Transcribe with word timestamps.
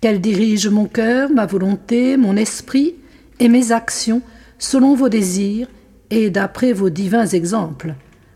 Qu'elle 0.00 0.20
dirige 0.20 0.68
mon 0.68 0.86
cœur, 0.86 1.30
ma 1.30 1.44
volonté, 1.44 2.16
mon 2.16 2.36
esprit 2.36 2.94
et 3.38 3.48
mes 3.48 3.72
actions 3.72 4.22
selon 4.58 4.94
vos 4.94 5.08
désirs 5.08 5.68
et 6.10 6.30
d'après 6.30 6.72
vos 6.72 6.90
divins 6.90 7.26
exemples, 7.26 7.94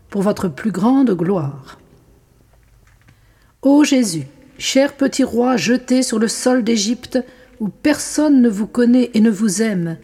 pour 0.09 0.21
votre 0.21 0.47
plus 0.47 0.71
grande 0.71 1.11
gloire. 1.11 1.79
Ô 3.61 3.83
Jésus, 3.83 4.27
cher 4.57 4.93
petit 4.93 5.23
roi 5.23 5.57
jeté 5.57 6.03
sur 6.03 6.19
le 6.19 6.27
sol 6.27 6.63
d'Égypte, 6.63 7.19
où 7.59 7.69
personne 7.69 8.41
ne 8.41 8.49
vous 8.49 8.67
connaît 8.67 9.09
et 9.13 9.21
ne 9.21 9.31
vous 9.31 9.61
aime, 9.61 9.97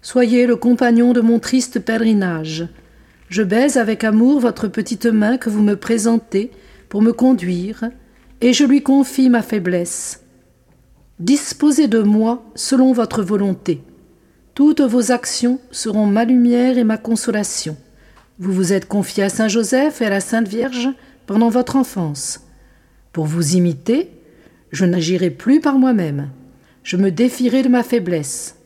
soyez 0.00 0.46
le 0.46 0.56
compagnon 0.56 1.12
de 1.12 1.20
mon 1.20 1.38
triste 1.38 1.80
pèlerinage. 1.80 2.66
Je 3.28 3.42
baise 3.42 3.76
avec 3.76 4.04
amour 4.04 4.40
votre 4.40 4.68
petite 4.68 5.06
main 5.06 5.36
que 5.36 5.50
vous 5.50 5.62
me 5.62 5.76
présentez 5.76 6.50
pour 6.88 7.02
me 7.02 7.12
conduire, 7.12 7.84
et 8.40 8.52
je 8.52 8.64
lui 8.64 8.82
confie 8.82 9.28
ma 9.28 9.42
faiblesse. 9.42 10.23
Disposez 11.20 11.86
de 11.86 12.00
moi 12.00 12.44
selon 12.56 12.92
votre 12.92 13.22
volonté. 13.22 13.80
Toutes 14.54 14.80
vos 14.80 15.12
actions 15.12 15.60
seront 15.70 16.06
ma 16.06 16.24
lumière 16.24 16.76
et 16.76 16.82
ma 16.82 16.98
consolation. 16.98 17.76
Vous 18.40 18.52
vous 18.52 18.72
êtes 18.72 18.88
confié 18.88 19.22
à 19.22 19.28
Saint 19.28 19.46
Joseph 19.46 20.02
et 20.02 20.06
à 20.06 20.10
la 20.10 20.18
Sainte 20.18 20.48
Vierge 20.48 20.88
pendant 21.26 21.50
votre 21.50 21.76
enfance. 21.76 22.40
Pour 23.12 23.26
vous 23.26 23.54
imiter, 23.54 24.10
je 24.72 24.84
n'agirai 24.84 25.30
plus 25.30 25.60
par 25.60 25.78
moi-même. 25.78 26.30
Je 26.82 26.96
me 26.96 27.12
défierai 27.12 27.62
de 27.62 27.68
ma 27.68 27.84
faiblesse. 27.84 28.56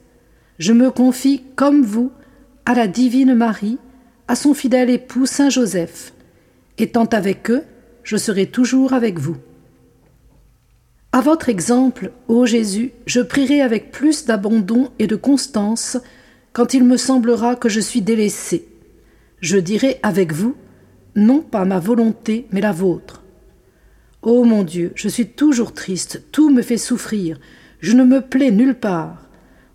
Je 0.58 0.72
me 0.72 0.90
confie, 0.90 1.42
comme 1.55 1.83
vous, 1.83 2.10
à 2.64 2.74
la 2.74 2.86
divine 2.86 3.34
Marie, 3.34 3.77
à 4.27 4.34
son 4.34 4.55
fidèle 4.55 4.89
époux 4.89 5.27
Saint 5.27 5.50
Joseph. 5.50 6.14
Étant 6.78 7.05
avec 7.05 7.50
eux, 7.50 7.64
je 8.05 8.17
serai 8.17 8.46
toujours 8.46 8.94
avec 8.94 9.18
vous. 9.18 9.36
À 11.18 11.20
votre 11.20 11.48
exemple, 11.48 12.12
ô 12.29 12.46
Jésus, 12.46 12.92
je 13.05 13.20
prierai 13.20 13.61
avec 13.61 13.90
plus 13.90 14.24
d'abandon 14.24 14.90
et 15.01 15.08
de 15.08 15.17
constance 15.17 15.98
quand 16.52 16.74
il 16.74 16.84
me 16.84 16.96
semblera 16.96 17.56
que 17.56 17.68
je 17.68 17.80
suis 17.80 18.02
délaissé. 18.02 18.68
Je 19.40 19.58
dirai 19.58 19.98
avec 20.05 20.33
vous, 20.33 20.55
non 21.17 21.40
pas 21.40 21.64
ma 21.64 21.80
volonté, 21.80 22.46
mais 22.52 22.61
la 22.61 22.70
vôtre. 22.70 23.24
Ô 24.23 24.45
mon 24.45 24.62
Dieu, 24.62 24.92
je 24.95 25.08
suis 25.08 25.27
toujours 25.27 25.74
triste, 25.74 26.23
tout 26.30 26.51
me 26.51 26.62
fait 26.62 26.79
souffrir, 26.79 27.40
je 27.80 27.95
ne 27.95 28.05
me 28.05 28.20
plais 28.20 28.52
nulle 28.52 28.77
part. 28.77 29.29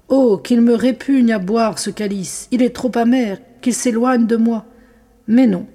Oh, 0.08 0.38
qu'il 0.38 0.62
me 0.62 0.76
répugne 0.76 1.34
à 1.34 1.40
boire 1.40 1.78
ce 1.78 1.90
calice, 1.90 2.48
il 2.52 2.62
est 2.62 2.74
trop 2.74 2.92
amer, 2.96 3.40
qu'il 3.60 3.74
s'éloigne 3.74 4.28
de 4.28 4.38
moi. 4.38 4.66
Mais 5.28 5.48
non, 5.48 5.68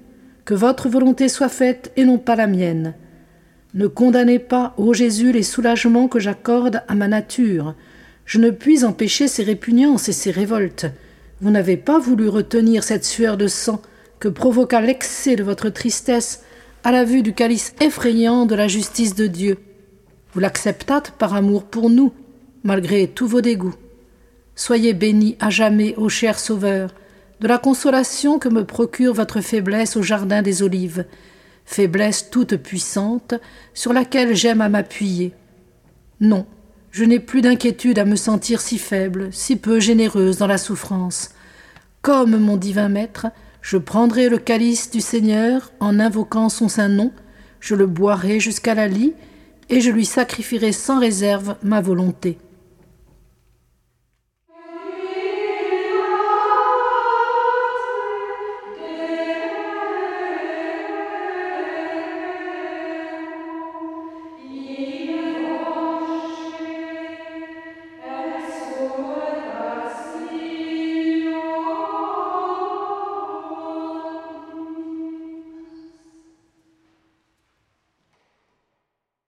que 0.46 0.54
votre 0.54 0.88
volonté 0.88 1.28
soit 1.28 1.50
faite 1.50 1.92
et 1.96 2.06
non 2.06 2.16
pas 2.16 2.36
la 2.36 2.46
mienne. 2.46 2.94
Ne 3.74 3.86
condamnez 3.86 4.38
pas, 4.38 4.74
ô 4.78 4.94
Jésus, 4.94 5.30
les 5.30 5.42
soulagements 5.42 6.08
que 6.08 6.18
j'accorde 6.18 6.82
à 6.88 6.94
ma 6.94 7.06
nature. 7.06 7.74
Je 8.24 8.38
ne 8.38 8.50
puis 8.50 8.84
empêcher 8.84 9.28
ces 9.28 9.42
répugnances 9.42 10.08
et 10.08 10.12
ces 10.12 10.30
révoltes. 10.30 10.86
Vous 11.40 11.50
n'avez 11.50 11.76
pas 11.76 11.98
voulu 11.98 12.28
retenir 12.28 12.82
cette 12.82 13.04
sueur 13.04 13.36
de 13.36 13.46
sang 13.46 13.82
que 14.20 14.28
provoqua 14.28 14.80
l'excès 14.80 15.36
de 15.36 15.44
votre 15.44 15.68
tristesse 15.68 16.42
à 16.82 16.92
la 16.92 17.04
vue 17.04 17.22
du 17.22 17.34
calice 17.34 17.74
effrayant 17.80 18.46
de 18.46 18.54
la 18.54 18.68
justice 18.68 19.14
de 19.14 19.26
Dieu. 19.26 19.58
Vous 20.32 20.40
l'acceptâtes 20.40 21.12
par 21.12 21.34
amour 21.34 21.64
pour 21.64 21.90
nous, 21.90 22.12
malgré 22.64 23.06
tous 23.06 23.26
vos 23.26 23.40
dégoûts. 23.40 23.74
Soyez 24.56 24.94
bénis 24.94 25.36
à 25.40 25.50
jamais, 25.50 25.94
ô 25.96 26.08
cher 26.08 26.38
Sauveur, 26.38 26.94
de 27.40 27.46
la 27.46 27.58
consolation 27.58 28.38
que 28.38 28.48
me 28.48 28.64
procure 28.64 29.14
votre 29.14 29.40
faiblesse 29.40 29.96
au 29.96 30.02
jardin 30.02 30.42
des 30.42 30.62
olives, 30.62 31.04
faiblesse 31.68 32.30
toute 32.30 32.56
puissante, 32.56 33.34
sur 33.74 33.92
laquelle 33.92 34.34
j'aime 34.34 34.62
à 34.62 34.70
m'appuyer. 34.70 35.34
Non, 36.18 36.46
je 36.90 37.04
n'ai 37.04 37.20
plus 37.20 37.42
d'inquiétude 37.42 37.98
à 37.98 38.06
me 38.06 38.16
sentir 38.16 38.62
si 38.62 38.78
faible, 38.78 39.28
si 39.32 39.56
peu 39.56 39.78
généreuse 39.78 40.38
dans 40.38 40.46
la 40.46 40.56
souffrance. 40.56 41.34
Comme 42.00 42.38
mon 42.38 42.56
divin 42.56 42.88
maître, 42.88 43.26
je 43.60 43.76
prendrai 43.76 44.30
le 44.30 44.38
calice 44.38 44.90
du 44.90 45.02
Seigneur 45.02 45.70
en 45.78 46.00
invoquant 46.00 46.48
son 46.48 46.68
saint 46.68 46.88
nom, 46.88 47.12
je 47.60 47.74
le 47.74 47.86
boirai 47.86 48.40
jusqu'à 48.40 48.74
la 48.74 48.88
lie, 48.88 49.12
et 49.68 49.82
je 49.82 49.90
lui 49.90 50.06
sacrifierai 50.06 50.72
sans 50.72 50.98
réserve 50.98 51.56
ma 51.62 51.82
volonté. 51.82 52.38